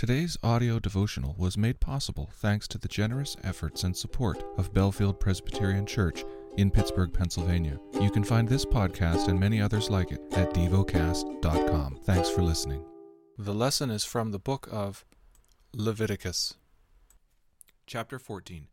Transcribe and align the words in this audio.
Today's 0.00 0.38
audio 0.42 0.78
devotional 0.78 1.34
was 1.36 1.58
made 1.58 1.78
possible 1.78 2.30
thanks 2.32 2.66
to 2.68 2.78
the 2.78 2.88
generous 2.88 3.36
efforts 3.44 3.84
and 3.84 3.94
support 3.94 4.42
of 4.56 4.72
Bellefield 4.72 5.20
Presbyterian 5.20 5.84
Church 5.84 6.24
in 6.56 6.70
Pittsburgh, 6.70 7.12
Pennsylvania. 7.12 7.78
You 8.00 8.10
can 8.10 8.24
find 8.24 8.48
this 8.48 8.64
podcast 8.64 9.28
and 9.28 9.38
many 9.38 9.60
others 9.60 9.90
like 9.90 10.10
it 10.10 10.22
at 10.32 10.54
devocast.com. 10.54 11.98
Thanks 12.04 12.30
for 12.30 12.40
listening. 12.40 12.82
The 13.36 13.52
lesson 13.52 13.90
is 13.90 14.02
from 14.06 14.30
the 14.30 14.38
book 14.38 14.66
of 14.72 15.04
Leviticus, 15.74 16.54
chapter 17.86 18.18
14. 18.18 18.68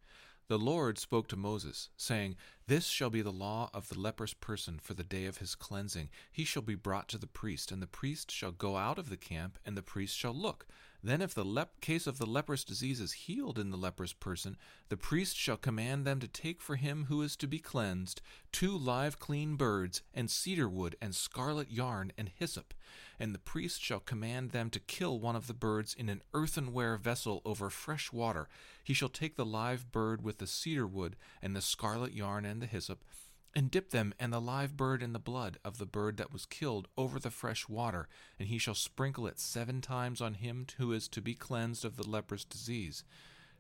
The 0.48 0.58
Lord 0.58 0.98
spoke 0.98 1.28
to 1.28 1.36
Moses, 1.36 1.90
saying, 1.98 2.38
This 2.68 2.86
shall 2.86 3.10
be 3.10 3.22
the 3.22 3.34
law 3.34 3.70
of 3.74 3.90
the 3.90 4.00
leprous 4.00 4.34
person 4.34 4.80
for 4.82 4.94
the 4.94 5.04
day 5.04 5.26
of 5.26 5.40
his 5.40 5.56
cleansing. 5.56 6.10
He 6.32 6.46
shall 6.46 6.62
be 6.62 6.76
brought 6.76 7.10
to 7.10 7.18
the 7.18 7.28
priest, 7.28 7.70
and 7.70 7.82
the 7.82 7.88
priest 7.88 8.32
shall 8.32 8.54
go 8.54 8.78
out 8.78 8.98
of 8.98 9.10
the 9.10 9.18
camp, 9.18 9.60
and 9.66 9.76
the 9.76 9.82
priest 9.82 10.18
shall 10.18 10.34
look. 10.34 10.66
Then, 11.08 11.22
if 11.22 11.34
the 11.34 11.46
lep- 11.46 11.80
case 11.80 12.06
of 12.06 12.18
the 12.18 12.26
leprous 12.26 12.66
disease 12.66 13.00
is 13.00 13.14
healed 13.14 13.58
in 13.58 13.72
the 13.72 13.78
leprous 13.78 14.12
person, 14.12 14.58
the 14.90 14.98
priest 14.98 15.38
shall 15.38 15.56
command 15.56 16.04
them 16.04 16.20
to 16.20 16.28
take 16.28 16.60
for 16.60 16.76
him 16.76 17.06
who 17.06 17.22
is 17.22 17.38
to 17.38 17.48
be 17.48 17.60
cleansed 17.60 18.20
two 18.52 18.78
live 18.78 19.18
clean 19.18 19.56
birds, 19.56 20.02
and 20.14 20.30
cedar 20.30 20.68
wood, 20.68 20.98
and 21.02 21.16
scarlet 21.16 21.72
yarn, 21.72 22.12
and 22.18 22.30
hyssop. 22.36 22.74
And 23.18 23.34
the 23.34 23.40
priest 23.40 23.82
shall 23.82 24.02
command 24.02 24.52
them 24.52 24.70
to 24.70 24.82
kill 24.82 25.18
one 25.18 25.38
of 25.38 25.48
the 25.48 25.54
birds 25.54 25.94
in 25.94 26.10
an 26.10 26.24
earthenware 26.34 26.98
vessel 26.98 27.42
over 27.46 27.70
fresh 27.70 28.12
water. 28.12 28.50
He 28.84 28.94
shall 28.94 29.08
take 29.08 29.38
the 29.38 29.46
live 29.46 29.94
bird 29.94 30.22
with 30.22 30.40
the 30.40 30.48
cedar 30.48 30.86
wood, 30.86 31.16
and 31.42 31.56
the 31.56 31.62
scarlet 31.62 32.12
yarn, 32.12 32.44
and 32.44 32.62
the 32.62 32.66
hyssop 32.66 33.06
and 33.58 33.72
dip 33.72 33.90
them 33.90 34.14
and 34.20 34.32
the 34.32 34.40
live 34.40 34.78
bird 34.78 35.02
in 35.02 35.14
the 35.14 35.20
blood 35.20 35.58
of 35.66 35.80
the 35.80 35.86
bird 35.88 36.18
that 36.18 36.32
was 36.32 36.46
killed 36.46 36.88
over 36.96 37.18
the 37.18 37.32
fresh 37.32 37.68
water, 37.68 38.08
and 38.38 38.50
he 38.50 38.60
shall 38.60 38.76
sprinkle 38.76 39.26
it 39.26 39.40
seven 39.40 39.82
times 39.82 40.22
on 40.22 40.36
him 40.36 40.68
who 40.78 40.94
is 40.94 41.08
to 41.08 41.24
be 41.24 41.34
cleansed 41.34 41.84
of 41.84 41.98
the 41.98 42.08
leprous 42.08 42.46
disease. 42.46 43.04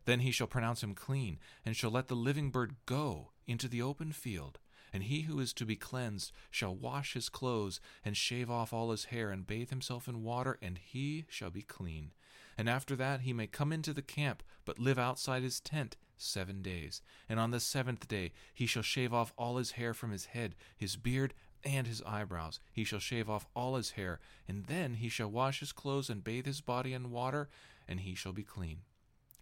Then 0.05 0.19
he 0.19 0.29
shall 0.29 0.45
pronounce 0.45 0.83
him 0.83 0.93
clean, 0.93 1.39
and 1.65 1.75
shall 1.75 1.89
let 1.89 2.09
the 2.09 2.15
living 2.15 2.51
bird 2.51 2.75
go 2.85 3.31
into 3.47 3.67
the 3.67 3.81
open 3.81 4.11
field. 4.11 4.59
And 4.93 5.01
he 5.01 5.21
who 5.21 5.39
is 5.39 5.51
to 5.53 5.65
be 5.65 5.75
cleansed 5.75 6.31
shall 6.51 6.75
wash 6.75 7.13
his 7.13 7.27
clothes, 7.27 7.81
and 8.05 8.15
shave 8.15 8.51
off 8.51 8.71
all 8.71 8.91
his 8.91 9.05
hair, 9.05 9.31
and 9.31 9.47
bathe 9.47 9.71
himself 9.71 10.07
in 10.07 10.21
water, 10.21 10.59
and 10.61 10.77
he 10.77 11.25
shall 11.27 11.49
be 11.49 11.63
clean. 11.63 12.11
And 12.55 12.69
after 12.69 12.95
that 12.97 13.21
he 13.21 13.33
may 13.33 13.47
come 13.47 13.73
into 13.73 13.93
the 13.93 14.03
camp, 14.03 14.43
but 14.63 14.77
live 14.77 14.99
outside 14.99 15.41
his 15.41 15.59
tent 15.59 15.97
seven 16.17 16.61
days. 16.61 17.01
And 17.29 17.39
on 17.39 17.51
the 17.51 17.59
seventh 17.59 18.07
day 18.07 18.31
he 18.53 18.65
shall 18.65 18.83
shave 18.83 19.13
off 19.13 19.33
all 19.37 19.57
his 19.57 19.71
hair 19.71 19.93
from 19.93 20.11
his 20.11 20.25
head, 20.25 20.55
his 20.75 20.95
beard, 20.95 21.33
and 21.63 21.87
his 21.87 22.01
eyebrows. 22.03 22.59
He 22.71 22.83
shall 22.83 22.99
shave 22.99 23.29
off 23.29 23.47
all 23.55 23.75
his 23.75 23.91
hair, 23.91 24.19
and 24.47 24.65
then 24.65 24.95
he 24.95 25.09
shall 25.09 25.29
wash 25.29 25.59
his 25.59 25.71
clothes 25.71 26.09
and 26.09 26.23
bathe 26.23 26.45
his 26.45 26.61
body 26.61 26.93
in 26.93 27.11
water, 27.11 27.49
and 27.87 28.01
he 28.01 28.15
shall 28.15 28.33
be 28.33 28.43
clean. 28.43 28.79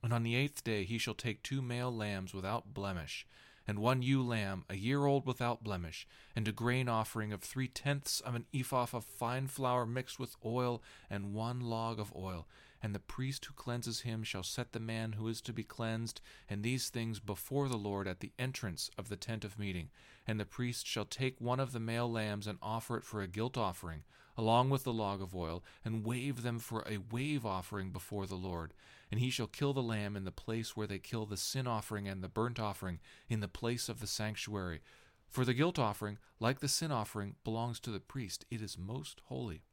And 0.03 0.13
on 0.13 0.23
the 0.23 0.35
eighth 0.35 0.63
day 0.63 0.83
he 0.83 0.97
shall 0.97 1.13
take 1.13 1.43
two 1.43 1.61
male 1.61 1.95
lambs 1.95 2.33
without 2.33 2.73
blemish, 2.73 3.25
and 3.67 3.79
one 3.79 4.01
ewe 4.01 4.23
lamb, 4.23 4.63
a 4.69 4.75
year 4.75 5.05
old 5.05 5.25
without 5.25 5.63
blemish, 5.63 6.07
and 6.35 6.47
a 6.47 6.51
grain 6.51 6.87
offering 6.87 7.33
of 7.33 7.41
three 7.41 7.67
tenths 7.67 8.19
of 8.19 8.35
an 8.35 8.45
ephah 8.53 8.85
of 8.93 9.03
fine 9.03 9.47
flour 9.47 9.85
mixed 9.85 10.19
with 10.19 10.35
oil, 10.45 10.83
and 11.09 11.33
one 11.33 11.59
log 11.59 11.99
of 11.99 12.13
oil. 12.15 12.47
And 12.85 12.93
the 12.93 12.99
priest 12.99 13.43
who 13.45 13.53
cleanses 13.55 14.01
him 14.01 14.23
shall 14.23 14.43
set 14.43 14.71
the 14.71 14.79
man 14.79 15.13
who 15.13 15.27
is 15.27 15.41
to 15.41 15.51
be 15.51 15.63
cleansed, 15.63 16.21
and 16.47 16.61
these 16.61 16.89
things 16.89 17.19
before 17.19 17.67
the 17.67 17.79
Lord 17.79 18.07
at 18.07 18.19
the 18.19 18.31
entrance 18.37 18.91
of 18.95 19.09
the 19.09 19.15
tent 19.15 19.43
of 19.43 19.57
meeting. 19.57 19.89
And 20.27 20.39
the 20.39 20.45
priest 20.45 20.85
shall 20.85 21.05
take 21.05 21.41
one 21.41 21.59
of 21.59 21.71
the 21.71 21.79
male 21.79 22.07
lambs 22.07 22.45
and 22.45 22.59
offer 22.61 22.97
it 22.97 23.03
for 23.03 23.23
a 23.23 23.27
guilt 23.27 23.57
offering, 23.57 24.03
along 24.37 24.69
with 24.69 24.83
the 24.83 24.93
log 24.93 25.19
of 25.19 25.35
oil, 25.35 25.63
and 25.83 26.05
wave 26.05 26.43
them 26.43 26.59
for 26.59 26.85
a 26.87 26.99
wave 27.11 27.43
offering 27.43 27.89
before 27.89 28.27
the 28.27 28.35
Lord. 28.35 28.71
And 29.09 29.19
he 29.19 29.31
shall 29.31 29.47
kill 29.47 29.73
the 29.73 29.81
lamb 29.81 30.15
in 30.15 30.23
the 30.23 30.31
place 30.31 30.77
where 30.77 30.85
they 30.85 30.99
kill 30.99 31.25
the 31.25 31.37
sin 31.37 31.65
offering 31.65 32.07
and 32.07 32.23
the 32.23 32.29
burnt 32.29 32.59
offering, 32.59 32.99
in 33.27 33.39
the 33.39 33.47
place 33.47 33.89
of 33.89 33.99
the 33.99 34.05
sanctuary. 34.05 34.81
For 35.27 35.43
the 35.43 35.55
guilt 35.55 35.79
offering, 35.79 36.19
like 36.39 36.59
the 36.59 36.67
sin 36.67 36.91
offering, 36.91 37.33
belongs 37.43 37.79
to 37.79 37.89
the 37.89 37.99
priest. 37.99 38.45
It 38.51 38.61
is 38.61 38.77
most 38.77 39.21
holy. 39.25 39.63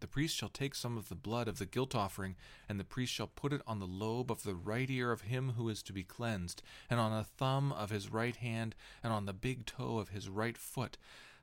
The 0.00 0.06
priest 0.06 0.34
shall 0.34 0.48
take 0.48 0.74
some 0.74 0.96
of 0.96 1.08
the 1.10 1.14
blood 1.14 1.46
of 1.46 1.58
the 1.58 1.66
guilt 1.66 1.94
offering, 1.94 2.36
and 2.68 2.80
the 2.80 2.84
priest 2.84 3.12
shall 3.12 3.26
put 3.26 3.52
it 3.52 3.60
on 3.66 3.78
the 3.78 3.86
lobe 3.86 4.30
of 4.30 4.42
the 4.42 4.54
right 4.54 4.88
ear 4.88 5.12
of 5.12 5.22
him 5.22 5.50
who 5.50 5.68
is 5.68 5.82
to 5.84 5.92
be 5.92 6.04
cleansed, 6.04 6.62
and 6.88 6.98
on 6.98 7.12
the 7.12 7.24
thumb 7.24 7.70
of 7.72 7.90
his 7.90 8.10
right 8.10 8.36
hand, 8.36 8.74
and 9.02 9.12
on 9.12 9.26
the 9.26 9.34
big 9.34 9.66
toe 9.66 9.98
of 9.98 10.08
his 10.08 10.28
right 10.28 10.56
foot. 10.56 10.96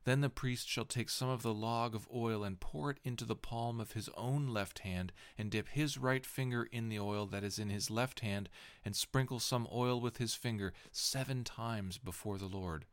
Then 0.05 0.21
the 0.21 0.29
priest 0.29 0.67
shall 0.69 0.85
take 0.85 1.09
some 1.09 1.27
of 1.27 1.43
the 1.43 1.53
log 1.53 1.93
of 1.93 2.07
oil 2.15 2.43
and 2.43 2.59
pour 2.59 2.89
it 2.91 2.99
into 3.03 3.25
the 3.25 3.35
palm 3.35 3.81
of 3.81 3.91
his 3.91 4.09
own 4.15 4.47
left 4.47 4.79
hand, 4.79 5.11
and 5.37 5.51
dip 5.51 5.67
his 5.67 5.97
right 5.97 6.25
finger 6.25 6.63
in 6.63 6.89
the 6.89 6.99
oil 6.99 7.25
that 7.27 7.43
is 7.43 7.59
in 7.59 7.69
his 7.69 7.91
left 7.91 8.21
hand, 8.21 8.49
and 8.85 8.95
sprinkle 8.95 9.39
some 9.39 9.67
oil 9.71 9.99
with 9.99 10.17
his 10.17 10.33
finger 10.33 10.73
seven 10.91 11.43
times 11.43 11.97
before 11.97 12.37
the 12.37 12.47
Lord. 12.47 12.85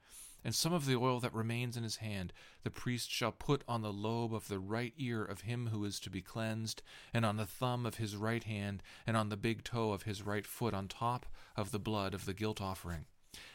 And 0.45 0.55
some 0.55 0.75
of 0.75 0.85
the 0.85 0.97
oil 0.97 1.21
that 1.21 1.33
remains 1.33 1.77
in 1.77 1.83
his 1.83 1.97
hand 1.97 2.33
the 2.63 2.71
priest 2.71 3.11
shall 3.11 3.33
put 3.33 3.63
on 3.67 3.81
the 3.81 3.93
lobe 3.93 4.35
of 4.35 4.49
the 4.49 4.59
right 4.59 4.93
ear 4.99 5.25
of 5.25 5.43
him 5.43 5.69
who 5.69 5.85
is 5.85 5.99
to 6.01 6.11
be 6.11 6.21
cleansed, 6.21 6.83
and 7.15 7.25
on 7.25 7.37
the 7.39 7.47
thumb 7.47 7.87
of 7.87 7.97
his 7.97 8.15
right 8.15 8.45
hand, 8.45 8.83
and 9.07 9.17
on 9.17 9.31
the 9.31 9.37
big 9.37 9.65
toe 9.65 9.93
of 9.93 10.03
his 10.03 10.23
right 10.23 10.47
foot, 10.47 10.75
on 10.75 10.87
top 10.87 11.27
of 11.57 11.71
the 11.71 11.79
blood 11.79 12.13
of 12.13 12.27
the 12.27 12.35
guilt 12.35 12.61
offering. 12.61 13.07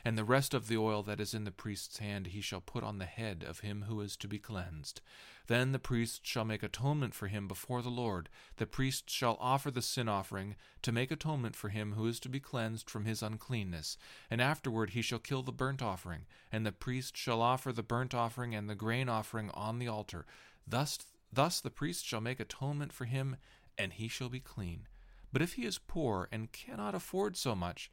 And 0.03 0.17
the 0.17 0.23
rest 0.23 0.53
of 0.53 0.67
the 0.67 0.77
oil 0.77 1.03
that 1.03 1.19
is 1.19 1.33
in 1.33 1.43
the 1.43 1.51
priest's 1.51 1.99
hand 1.99 2.27
he 2.27 2.41
shall 2.41 2.61
put 2.61 2.83
on 2.83 2.97
the 2.97 3.05
head 3.05 3.45
of 3.47 3.59
him 3.59 3.85
who 3.87 4.01
is 4.01 4.15
to 4.17 4.27
be 4.27 4.39
cleansed. 4.39 5.01
Then 5.47 5.71
the 5.71 5.79
priest 5.79 6.27
shall 6.27 6.45
make 6.45 6.61
atonement 6.61 7.15
for 7.15 7.27
him 7.27 7.47
before 7.47 7.81
the 7.81 7.89
Lord. 7.89 8.29
The 8.57 8.67
priest 8.67 9.09
shall 9.09 9.35
offer 9.39 9.71
the 9.71 9.81
sin 9.81 10.07
offering 10.07 10.55
to 10.83 10.91
make 10.91 11.09
atonement 11.09 11.55
for 11.55 11.69
him 11.69 11.93
who 11.93 12.05
is 12.05 12.19
to 12.19 12.29
be 12.29 12.39
cleansed 12.39 12.87
from 12.87 13.05
his 13.05 13.23
uncleanness. 13.23 13.97
And 14.29 14.41
afterward 14.41 14.91
he 14.91 15.01
shall 15.01 15.17
kill 15.17 15.41
the 15.41 15.51
burnt 15.51 15.81
offering. 15.81 16.27
And 16.51 16.65
the 16.65 16.71
priest 16.71 17.17
shall 17.17 17.41
offer 17.41 17.73
the 17.73 17.81
burnt 17.81 18.13
offering 18.13 18.53
and 18.53 18.69
the 18.69 18.75
grain 18.75 19.09
offering 19.09 19.49
on 19.55 19.79
the 19.79 19.87
altar. 19.87 20.27
Thus, 20.67 20.99
thus 21.33 21.61
the 21.61 21.71
priest 21.71 22.05
shall 22.05 22.21
make 22.21 22.39
atonement 22.39 22.93
for 22.93 23.05
him, 23.05 23.37
and 23.75 23.93
he 23.93 24.07
shall 24.07 24.29
be 24.29 24.39
clean. 24.39 24.87
But 25.33 25.41
if 25.41 25.53
he 25.53 25.65
is 25.65 25.79
poor 25.79 26.27
and 26.31 26.51
cannot 26.51 26.93
afford 26.93 27.37
so 27.37 27.55
much, 27.55 27.91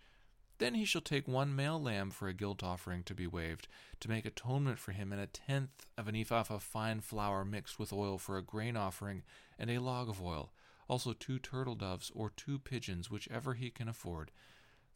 then 0.58 0.74
he 0.74 0.84
shall 0.84 1.00
take 1.00 1.28
one 1.28 1.54
male 1.54 1.80
lamb 1.80 2.10
for 2.10 2.28
a 2.28 2.34
guilt 2.34 2.62
offering 2.62 3.02
to 3.04 3.14
be 3.14 3.26
waved, 3.26 3.68
to 4.00 4.08
make 4.08 4.24
atonement 4.24 4.78
for 4.78 4.92
him, 4.92 5.12
and 5.12 5.20
a 5.20 5.26
tenth 5.26 5.86
of 5.98 6.08
an 6.08 6.16
ephah 6.16 6.44
of 6.48 6.62
fine 6.62 7.00
flour 7.00 7.44
mixed 7.44 7.78
with 7.78 7.92
oil 7.92 8.18
for 8.18 8.38
a 8.38 8.42
grain 8.42 8.76
offering, 8.76 9.22
and 9.58 9.70
a 9.70 9.78
log 9.78 10.08
of 10.08 10.22
oil, 10.22 10.52
also 10.88 11.12
two 11.12 11.38
turtle 11.38 11.74
doves 11.74 12.10
or 12.14 12.30
two 12.30 12.58
pigeons, 12.58 13.10
whichever 13.10 13.54
he 13.54 13.70
can 13.70 13.88
afford. 13.88 14.30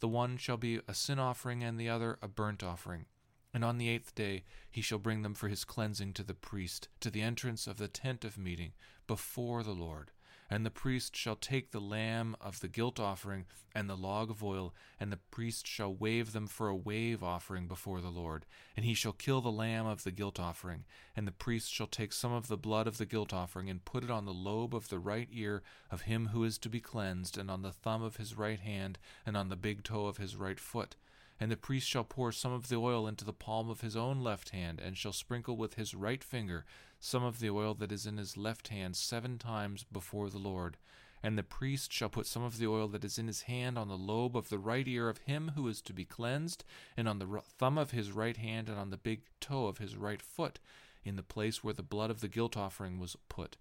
The 0.00 0.08
one 0.08 0.38
shall 0.38 0.56
be 0.56 0.80
a 0.88 0.94
sin 0.94 1.18
offering, 1.18 1.62
and 1.62 1.78
the 1.78 1.88
other 1.88 2.18
a 2.22 2.28
burnt 2.28 2.62
offering. 2.62 3.04
And 3.52 3.64
on 3.64 3.78
the 3.78 3.88
eighth 3.88 4.14
day 4.14 4.44
he 4.70 4.80
shall 4.80 4.98
bring 4.98 5.22
them 5.22 5.34
for 5.34 5.48
his 5.48 5.64
cleansing 5.64 6.14
to 6.14 6.22
the 6.22 6.34
priest, 6.34 6.88
to 7.00 7.10
the 7.10 7.22
entrance 7.22 7.66
of 7.66 7.76
the 7.76 7.88
tent 7.88 8.24
of 8.24 8.38
meeting, 8.38 8.72
before 9.06 9.62
the 9.62 9.72
Lord. 9.72 10.12
And 10.52 10.66
the 10.66 10.70
priest 10.70 11.14
shall 11.14 11.36
take 11.36 11.70
the 11.70 11.80
lamb 11.80 12.34
of 12.40 12.58
the 12.58 12.66
guilt 12.66 12.98
offering 12.98 13.46
and 13.72 13.88
the 13.88 13.96
log 13.96 14.30
of 14.30 14.42
oil, 14.42 14.74
and 14.98 15.12
the 15.12 15.20
priest 15.30 15.64
shall 15.64 15.94
wave 15.94 16.32
them 16.32 16.48
for 16.48 16.68
a 16.68 16.74
wave 16.74 17.22
offering 17.22 17.68
before 17.68 18.00
the 18.00 18.10
Lord. 18.10 18.46
And 18.76 18.84
he 18.84 18.94
shall 18.94 19.12
kill 19.12 19.40
the 19.40 19.52
lamb 19.52 19.86
of 19.86 20.02
the 20.02 20.10
guilt 20.10 20.40
offering. 20.40 20.84
And 21.14 21.24
the 21.24 21.32
priest 21.32 21.72
shall 21.72 21.86
take 21.86 22.12
some 22.12 22.32
of 22.32 22.48
the 22.48 22.56
blood 22.56 22.88
of 22.88 22.98
the 22.98 23.06
guilt 23.06 23.32
offering, 23.32 23.70
and 23.70 23.84
put 23.84 24.02
it 24.02 24.10
on 24.10 24.24
the 24.24 24.32
lobe 24.34 24.74
of 24.74 24.88
the 24.88 24.98
right 24.98 25.28
ear 25.30 25.62
of 25.88 26.02
him 26.02 26.28
who 26.32 26.42
is 26.42 26.58
to 26.58 26.68
be 26.68 26.80
cleansed, 26.80 27.38
and 27.38 27.48
on 27.48 27.62
the 27.62 27.70
thumb 27.72 28.02
of 28.02 28.16
his 28.16 28.36
right 28.36 28.60
hand, 28.60 28.98
and 29.24 29.36
on 29.36 29.50
the 29.50 29.56
big 29.56 29.84
toe 29.84 30.06
of 30.06 30.16
his 30.16 30.34
right 30.34 30.58
foot. 30.58 30.96
And 31.40 31.50
the 31.50 31.56
priest 31.56 31.88
shall 31.88 32.04
pour 32.04 32.32
some 32.32 32.52
of 32.52 32.68
the 32.68 32.76
oil 32.76 33.08
into 33.08 33.24
the 33.24 33.32
palm 33.32 33.70
of 33.70 33.80
his 33.80 33.96
own 33.96 34.20
left 34.20 34.50
hand, 34.50 34.78
and 34.78 34.96
shall 34.96 35.14
sprinkle 35.14 35.56
with 35.56 35.74
his 35.74 35.94
right 35.94 36.22
finger 36.22 36.66
some 36.98 37.24
of 37.24 37.40
the 37.40 37.48
oil 37.48 37.72
that 37.74 37.90
is 37.90 38.04
in 38.04 38.18
his 38.18 38.36
left 38.36 38.68
hand 38.68 38.94
seven 38.94 39.38
times 39.38 39.86
before 39.90 40.28
the 40.28 40.38
Lord. 40.38 40.76
And 41.22 41.38
the 41.38 41.42
priest 41.42 41.92
shall 41.92 42.10
put 42.10 42.26
some 42.26 42.42
of 42.42 42.58
the 42.58 42.66
oil 42.66 42.88
that 42.88 43.04
is 43.04 43.18
in 43.18 43.26
his 43.26 43.42
hand 43.42 43.78
on 43.78 43.88
the 43.88 43.96
lobe 43.96 44.36
of 44.36 44.50
the 44.50 44.58
right 44.58 44.86
ear 44.86 45.08
of 45.08 45.18
him 45.18 45.52
who 45.54 45.66
is 45.66 45.80
to 45.82 45.94
be 45.94 46.04
cleansed, 46.04 46.62
and 46.94 47.08
on 47.08 47.18
the 47.18 47.42
thumb 47.58 47.78
of 47.78 47.90
his 47.90 48.12
right 48.12 48.36
hand, 48.36 48.68
and 48.68 48.78
on 48.78 48.90
the 48.90 48.98
big 48.98 49.22
toe 49.40 49.66
of 49.66 49.78
his 49.78 49.96
right 49.96 50.20
foot, 50.20 50.58
in 51.04 51.16
the 51.16 51.22
place 51.22 51.64
where 51.64 51.74
the 51.74 51.82
blood 51.82 52.10
of 52.10 52.20
the 52.20 52.28
guilt 52.28 52.54
offering 52.54 52.98
was 52.98 53.16
put. 53.30 53.56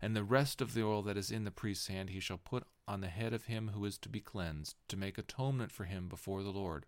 And 0.00 0.14
the 0.14 0.24
rest 0.24 0.60
of 0.60 0.74
the 0.74 0.84
oil 0.84 1.02
that 1.02 1.16
is 1.16 1.30
in 1.32 1.44
the 1.44 1.50
priest's 1.50 1.88
hand 1.88 2.10
he 2.10 2.20
shall 2.20 2.38
put 2.38 2.64
on 2.86 3.00
the 3.00 3.08
head 3.08 3.32
of 3.32 3.46
him 3.46 3.72
who 3.74 3.84
is 3.84 3.98
to 3.98 4.08
be 4.08 4.20
cleansed, 4.20 4.76
to 4.88 4.96
make 4.96 5.18
atonement 5.18 5.72
for 5.72 5.84
him 5.84 6.08
before 6.08 6.42
the 6.42 6.50
Lord. 6.50 6.86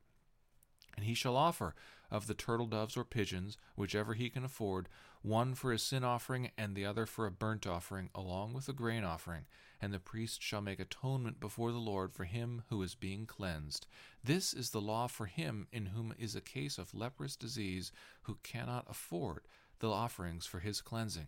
And 0.96 1.04
he 1.04 1.14
shall 1.14 1.36
offer 1.36 1.74
of 2.10 2.26
the 2.26 2.34
turtle 2.34 2.66
doves 2.66 2.96
or 2.96 3.04
pigeons, 3.04 3.58
whichever 3.74 4.14
he 4.14 4.30
can 4.30 4.44
afford, 4.44 4.88
one 5.22 5.54
for 5.54 5.72
a 5.72 5.78
sin 5.78 6.04
offering 6.04 6.50
and 6.56 6.74
the 6.74 6.86
other 6.86 7.04
for 7.04 7.26
a 7.26 7.30
burnt 7.30 7.66
offering, 7.66 8.10
along 8.14 8.52
with 8.52 8.68
a 8.68 8.72
grain 8.72 9.04
offering. 9.04 9.46
And 9.80 9.92
the 9.92 9.98
priest 9.98 10.42
shall 10.42 10.62
make 10.62 10.80
atonement 10.80 11.40
before 11.40 11.72
the 11.72 11.78
Lord 11.78 12.12
for 12.14 12.24
him 12.24 12.62
who 12.70 12.82
is 12.82 12.94
being 12.94 13.26
cleansed. 13.26 13.86
This 14.24 14.54
is 14.54 14.70
the 14.70 14.80
law 14.80 15.06
for 15.06 15.26
him 15.26 15.66
in 15.72 15.86
whom 15.86 16.14
is 16.18 16.34
a 16.34 16.40
case 16.40 16.78
of 16.78 16.94
leprous 16.94 17.36
disease, 17.36 17.92
who 18.22 18.38
cannot 18.42 18.86
afford 18.88 19.42
the 19.80 19.90
offerings 19.90 20.46
for 20.46 20.60
his 20.60 20.80
cleansing. 20.80 21.26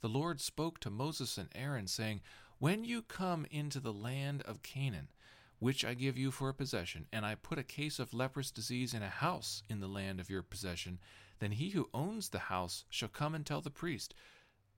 The 0.00 0.08
Lord 0.08 0.40
spoke 0.40 0.80
to 0.80 0.90
Moses 0.90 1.38
and 1.38 1.48
Aaron, 1.54 1.86
saying, 1.86 2.20
When 2.58 2.84
you 2.84 3.02
come 3.02 3.46
into 3.50 3.78
the 3.78 3.92
land 3.92 4.42
of 4.42 4.62
Canaan, 4.62 5.08
which 5.58 5.84
I 5.84 5.94
give 5.94 6.18
you 6.18 6.30
for 6.30 6.48
a 6.48 6.54
possession, 6.54 7.06
and 7.12 7.24
I 7.24 7.34
put 7.34 7.58
a 7.58 7.64
case 7.64 7.98
of 7.98 8.12
leprous 8.12 8.50
disease 8.50 8.92
in 8.92 9.02
a 9.02 9.08
house 9.08 9.62
in 9.68 9.80
the 9.80 9.88
land 9.88 10.20
of 10.20 10.28
your 10.28 10.42
possession, 10.42 10.98
then 11.38 11.52
he 11.52 11.70
who 11.70 11.88
owns 11.94 12.28
the 12.28 12.38
house 12.38 12.84
shall 12.90 13.08
come 13.08 13.34
and 13.34 13.44
tell 13.44 13.60
the 13.60 13.70
priest, 13.70 14.14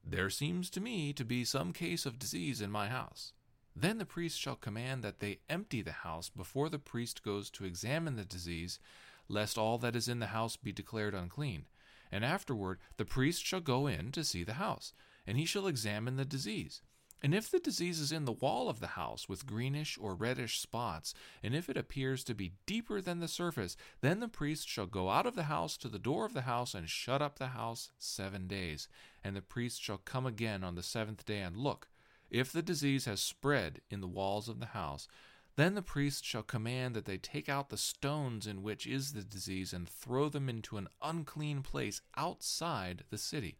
There 0.05 0.31
seems 0.31 0.71
to 0.71 0.81
me 0.81 1.13
to 1.13 1.25
be 1.25 1.45
some 1.45 1.73
case 1.73 2.07
of 2.07 2.19
disease 2.19 2.61
in 2.61 2.71
my 2.71 2.89
house. 2.89 3.33
Then 3.75 3.99
the 3.99 4.05
priest 4.05 4.39
shall 4.41 4.57
command 4.57 5.05
that 5.05 5.21
they 5.21 5.39
empty 5.49 5.83
the 5.83 5.93
house 5.93 6.29
before 6.29 6.69
the 6.69 6.79
priest 6.79 7.23
goes 7.23 7.51
to 7.51 7.65
examine 7.65 8.17
the 8.17 8.25
disease, 8.25 8.81
lest 9.29 9.59
all 9.59 9.79
that 9.79 9.95
is 9.95 10.09
in 10.09 10.19
the 10.19 10.27
house 10.29 10.57
be 10.57 10.73
declared 10.73 11.15
unclean. 11.15 11.67
And 12.11 12.25
afterward 12.25 12.79
the 12.97 13.05
priest 13.05 13.45
shall 13.45 13.61
go 13.61 13.87
in 13.87 14.11
to 14.13 14.25
see 14.25 14.43
the 14.43 14.55
house, 14.55 14.93
and 15.27 15.37
he 15.37 15.45
shall 15.45 15.67
examine 15.67 16.17
the 16.17 16.25
disease. 16.25 16.83
And 17.23 17.35
if 17.35 17.51
the 17.51 17.59
disease 17.59 17.99
is 17.99 18.13
in 18.13 18.27
the 18.27 18.33
wall 18.33 18.69
of 18.69 18.79
the 18.79 18.89
house 18.89 19.29
with 19.29 19.47
greenish 19.47 19.99
or 20.01 20.15
reddish 20.15 20.61
spots, 20.61 21.15
and 21.43 21.55
if 21.55 21.69
it 21.69 21.77
appears 21.77 22.23
to 22.25 22.35
be 22.35 22.53
deeper 22.65 23.01
than 23.01 23.19
the 23.19 23.27
surface, 23.27 23.77
then 24.03 24.21
the 24.21 24.29
priest 24.29 24.69
shall 24.69 24.87
go 24.87 25.11
out 25.11 25.27
of 25.27 25.35
the 25.35 25.45
house 25.45 25.77
to 25.79 25.89
the 25.89 25.99
door 25.99 26.25
of 26.25 26.33
the 26.33 26.43
house 26.43 26.75
and 26.75 26.89
shut 26.89 27.21
up 27.21 27.39
the 27.39 27.49
house 27.49 27.91
seven 27.99 28.47
days. 28.47 28.87
And 29.25 29.35
the 29.35 29.43
priest 29.43 29.83
shall 29.83 29.99
come 29.99 30.27
again 30.27 30.63
on 30.63 30.77
the 30.77 30.83
seventh 30.83 31.27
day 31.27 31.41
and 31.41 31.57
look. 31.57 31.89
If 32.31 32.53
the 32.53 32.63
disease 32.63 33.07
has 33.07 33.21
spread 33.21 33.81
in 33.91 34.01
the 34.01 34.07
walls 34.07 34.49
of 34.49 34.61
the 34.61 34.67
house, 34.67 35.09
then 35.57 35.75
the 35.75 35.83
priest 35.83 36.25
shall 36.25 36.45
command 36.45 36.95
that 36.95 37.05
they 37.05 37.19
take 37.19 37.49
out 37.49 37.69
the 37.69 37.77
stones 37.77 38.47
in 38.47 38.63
which 38.63 38.87
is 38.87 39.13
the 39.13 39.25
disease 39.25 39.73
and 39.73 39.89
throw 39.89 40.29
them 40.29 40.49
into 40.49 40.77
an 40.77 40.87
unclean 41.03 41.63
place 41.63 42.01
outside 42.17 43.03
the 43.11 43.19
city 43.19 43.59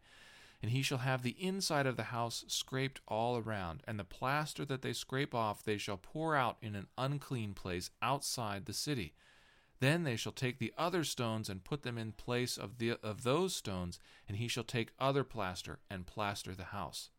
and 0.61 0.71
he 0.71 0.81
shall 0.81 0.99
have 0.99 1.23
the 1.23 1.37
inside 1.39 1.85
of 1.85 1.95
the 1.95 2.03
house 2.03 2.43
scraped 2.47 2.99
all 3.07 3.37
around, 3.37 3.81
and 3.87 3.97
the 3.97 4.03
plaster 4.03 4.65
that 4.65 4.81
they 4.81 4.93
scrape 4.93 5.33
off 5.33 5.63
they 5.63 5.77
shall 5.77 5.97
pour 5.97 6.35
out 6.35 6.57
in 6.61 6.75
an 6.75 6.87
unclean 6.97 7.53
place 7.53 7.91
outside 8.01 8.65
the 8.65 8.73
city. 8.73 9.13
Then 9.79 10.03
they 10.03 10.17
shall 10.17 10.33
take 10.33 10.59
the 10.59 10.73
other 10.77 11.05
stones 11.05 11.49
and 11.49 11.63
put 11.63 11.83
them 11.83 11.97
in 11.97 12.11
place 12.11 12.57
of, 12.57 12.77
the, 12.77 12.97
of 13.01 13.23
those 13.23 13.55
stones, 13.55 13.99
and 14.27 14.37
he 14.37 14.49
shall 14.49 14.65
take 14.65 14.91
other 14.99 15.23
plaster 15.23 15.79
and 15.89 16.05
plaster 16.05 16.53
the 16.53 16.65
house. 16.65 17.09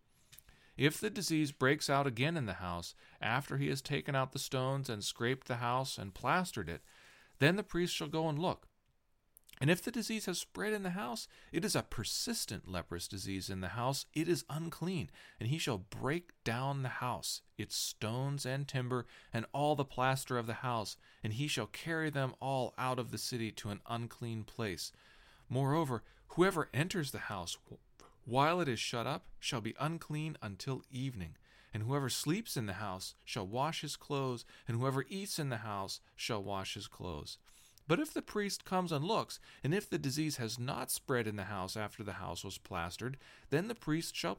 If 0.77 1.01
the 1.01 1.11
disease 1.11 1.53
breaks 1.53 1.91
out 1.91 2.07
again 2.07 2.37
in 2.37 2.47
the 2.47 2.55
house, 2.55 2.95
after 3.21 3.57
he 3.57 3.69
has 3.69 3.83
taken 3.83 4.15
out 4.15 4.33
the 4.33 4.39
stones 4.39 4.89
and 4.89 5.03
scraped 5.03 5.47
the 5.47 5.57
house 5.57 5.99
and 5.99 6.15
plastered 6.15 6.69
it, 6.69 6.83
then 7.39 7.57
the 7.57 7.63
priest 7.63 7.95
shall 7.95 8.09
go 8.09 8.29
and 8.29 8.39
look. 8.39 8.67
And 9.61 9.69
if 9.69 9.83
the 9.83 9.91
disease 9.91 10.25
has 10.25 10.39
spread 10.39 10.73
in 10.73 10.85
the 10.85 10.91
house, 10.91 11.29
it 11.53 11.67
is 11.67 11.77
a 11.77 11.83
persistent 11.83 12.67
leprous 12.67 13.07
disease 13.07 13.51
in 13.51 13.61
the 13.61 13.69
house, 13.69 14.07
it 14.15 14.27
is 14.27 14.45
unclean, 14.49 15.11
and 15.39 15.51
he 15.51 15.59
shall 15.59 15.77
break 15.77 16.31
down 16.45 16.83
the 16.83 16.89
house, 16.89 17.43
its 17.59 17.77
stones 17.77 18.47
and 18.47 18.67
timber, 18.67 19.07
and 19.35 19.45
all 19.53 19.77
the 19.77 19.85
plaster 19.85 20.39
of 20.39 20.47
the 20.47 20.55
house, 20.55 20.97
and 21.23 21.35
he 21.35 21.47
shall 21.47 21.67
carry 21.67 22.09
them 22.09 22.35
all 22.41 22.73
out 22.79 22.99
of 22.99 23.11
the 23.11 23.19
city 23.19 23.53
to 23.53 23.69
an 23.69 23.81
unclean 23.87 24.45
place. 24.45 24.93
Moreover, 25.51 26.03
whoever 26.29 26.71
enters 26.73 27.11
the 27.11 27.19
house 27.19 27.59
while 28.25 28.61
it 28.61 28.69
is 28.69 28.81
shut 28.81 29.07
up 29.07 29.27
shall 29.39 29.61
be 29.61 29.75
unclean 29.79 30.39
until 30.41 30.85
evening. 30.91 31.37
And 31.73 31.85
whoever 31.85 32.09
sleeps 32.09 32.57
in 32.57 32.67
the 32.67 32.75
house 32.75 33.15
shall 33.25 33.47
wash 33.47 33.83
his 33.83 33.97
clothes, 33.97 34.45
and 34.67 34.77
whoever 34.77 35.05
eats 35.09 35.39
in 35.39 35.51
the 35.51 35.59
house 35.59 36.01
shall 36.17 36.43
wash 36.43 36.75
his 36.75 36.89
clothes. 36.89 37.39
But 37.91 37.99
if 37.99 38.15
the 38.15 38.23
priest 38.23 38.65
comes 38.65 38.93
and 38.93 39.05
looks, 39.05 39.41
and 39.65 39.75
if 39.75 39.91
the 39.91 39.99
disease 39.99 40.37
has 40.37 40.61
not 40.61 40.93
spread 40.93 41.27
in 41.27 41.35
the 41.35 41.47
house 41.47 41.77
after 41.77 42.05
the 42.05 42.13
house 42.13 42.45
was 42.45 42.57
plastered, 42.57 43.17
then 43.49 43.67
the 43.67 43.75
priest 43.75 44.15
shall 44.15 44.37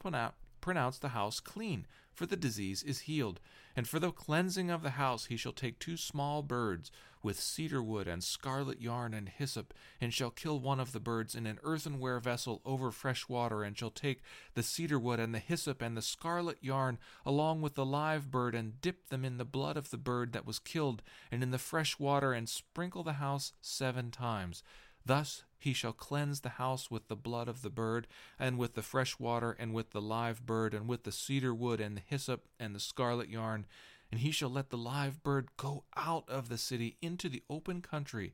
pronounce 0.61 0.97
the 0.97 1.09
house 1.09 1.39
clean, 1.39 1.85
for 2.13 2.25
the 2.25 2.37
disease 2.37 2.83
is 2.83 3.01
healed. 3.01 3.39
And 3.75 3.87
for 3.87 3.99
the 3.99 4.11
cleansing 4.11 4.69
of 4.69 4.83
the 4.83 4.91
house 4.91 5.25
he 5.25 5.37
shall 5.37 5.53
take 5.53 5.79
two 5.79 5.97
small 5.97 6.43
birds, 6.43 6.91
with 7.23 7.39
cedar 7.39 7.83
wood 7.83 8.07
and 8.07 8.23
scarlet 8.23 8.81
yarn 8.81 9.13
and 9.13 9.29
hyssop, 9.29 9.73
and 9.99 10.13
shall 10.13 10.31
kill 10.31 10.59
one 10.59 10.79
of 10.79 10.91
the 10.91 10.99
birds 10.99 11.35
in 11.35 11.45
an 11.45 11.59
earthenware 11.63 12.19
vessel 12.19 12.61
over 12.65 12.91
fresh 12.91 13.29
water, 13.29 13.63
and 13.63 13.77
shall 13.77 13.91
take 13.91 14.21
the 14.55 14.63
cedar 14.63 14.99
wood 14.99 15.19
and 15.19 15.33
the 15.33 15.39
hyssop 15.39 15.81
and 15.81 15.95
the 15.95 16.01
scarlet 16.01 16.57
yarn 16.61 16.97
along 17.25 17.61
with 17.61 17.75
the 17.75 17.85
live 17.85 18.31
bird, 18.31 18.55
and 18.55 18.81
dip 18.81 19.09
them 19.09 19.23
in 19.23 19.37
the 19.37 19.45
blood 19.45 19.77
of 19.77 19.91
the 19.91 19.97
bird 19.97 20.33
that 20.33 20.47
was 20.47 20.59
killed, 20.59 21.01
and 21.31 21.43
in 21.43 21.51
the 21.51 21.57
fresh 21.57 21.99
water, 21.99 22.33
and 22.33 22.49
sprinkle 22.49 23.03
the 23.03 23.13
house 23.13 23.53
seven 23.61 24.11
times. 24.11 24.63
Thus 25.05 25.43
he 25.57 25.73
shall 25.73 25.93
cleanse 25.93 26.41
the 26.41 26.49
house 26.49 26.89
with 26.89 27.07
the 27.07 27.15
blood 27.15 27.47
of 27.47 27.61
the 27.61 27.69
bird, 27.69 28.07
and 28.39 28.57
with 28.57 28.73
the 28.73 28.81
fresh 28.81 29.19
water, 29.19 29.55
and 29.59 29.73
with 29.73 29.91
the 29.91 30.01
live 30.01 30.45
bird, 30.45 30.73
and 30.73 30.87
with 30.87 31.03
the 31.03 31.11
cedar 31.11 31.53
wood, 31.53 31.79
and 31.79 31.95
the 31.95 32.01
hyssop, 32.05 32.47
and 32.59 32.73
the 32.73 32.79
scarlet 32.79 33.29
yarn, 33.29 33.65
and 34.11 34.21
he 34.21 34.31
shall 34.31 34.49
let 34.49 34.69
the 34.69 34.77
live 34.77 35.23
bird 35.23 35.49
go 35.57 35.83
out 35.95 36.27
of 36.27 36.49
the 36.49 36.57
city 36.57 36.97
into 37.01 37.29
the 37.29 37.43
open 37.49 37.81
country. 37.81 38.33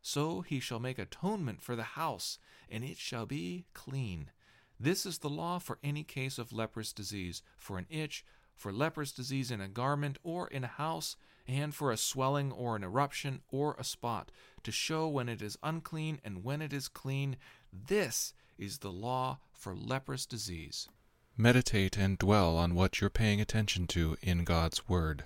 So 0.00 0.42
he 0.42 0.60
shall 0.60 0.78
make 0.78 0.98
atonement 0.98 1.62
for 1.62 1.74
the 1.74 1.82
house, 1.82 2.38
and 2.70 2.84
it 2.84 2.96
shall 2.96 3.26
be 3.26 3.66
clean. 3.74 4.30
This 4.78 5.04
is 5.04 5.18
the 5.18 5.28
law 5.28 5.58
for 5.58 5.78
any 5.82 6.04
case 6.04 6.38
of 6.38 6.52
leprous 6.52 6.92
disease, 6.92 7.42
for 7.56 7.78
an 7.78 7.86
itch, 7.90 8.24
for 8.54 8.72
leprous 8.72 9.12
disease 9.12 9.50
in 9.50 9.60
a 9.60 9.68
garment 9.68 10.18
or 10.22 10.46
in 10.48 10.62
a 10.62 10.68
house, 10.68 11.16
and 11.48 11.74
for 11.74 11.90
a 11.90 11.96
swelling 11.96 12.52
or 12.52 12.76
an 12.76 12.84
eruption 12.84 13.40
or 13.50 13.74
a 13.78 13.84
spot, 13.84 14.30
to 14.68 14.72
show 14.72 15.08
when 15.08 15.30
it 15.30 15.40
is 15.40 15.56
unclean 15.62 16.20
and 16.22 16.44
when 16.44 16.60
it 16.60 16.74
is 16.74 16.88
clean. 16.88 17.38
This 17.72 18.34
is 18.58 18.80
the 18.80 18.92
law 18.92 19.38
for 19.50 19.74
leprous 19.74 20.26
disease. 20.26 20.90
Meditate 21.38 21.96
and 21.96 22.18
dwell 22.18 22.54
on 22.58 22.74
what 22.74 23.00
you're 23.00 23.08
paying 23.08 23.40
attention 23.40 23.86
to 23.86 24.18
in 24.20 24.44
God's 24.44 24.86
Word. 24.86 25.24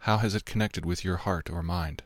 How 0.00 0.18
has 0.18 0.34
it 0.34 0.44
connected 0.44 0.84
with 0.84 1.02
your 1.02 1.16
heart 1.16 1.48
or 1.48 1.62
mind? 1.62 2.02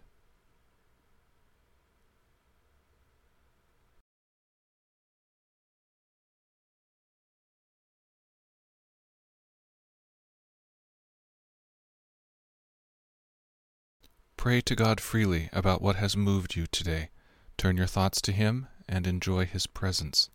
Pray 14.43 14.61
to 14.61 14.75
God 14.75 15.01
freely 15.01 15.49
about 15.53 15.81
what 15.81 15.95
has 15.95 16.17
moved 16.17 16.57
you 16.57 16.67
today. 16.67 17.11
Turn 17.57 17.77
your 17.77 17.87
thoughts 17.87 18.21
to 18.23 18.33
Him 18.33 18.67
and 18.89 19.07
enjoy 19.07 19.47
His 19.47 19.69
presence 19.69 20.31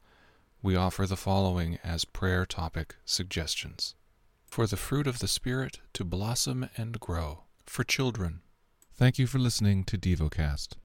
we 0.61 0.77
offer 0.77 1.05
the 1.05 1.17
following 1.17 1.77
as 1.83 2.05
prayer 2.05 2.45
topic 2.45 2.95
suggestions 3.03 3.95
For 4.45 4.65
the 4.65 4.77
fruit 4.77 5.07
of 5.07 5.19
the 5.19 5.27
Spirit 5.27 5.81
to 5.91 6.05
blossom 6.05 6.69
and 6.77 6.97
grow. 7.01 7.43
For 7.65 7.83
children. 7.83 8.39
Thank 8.93 9.19
you 9.19 9.27
for 9.27 9.39
listening 9.39 9.83
to 9.83 9.97
DevoCast. 9.97 10.69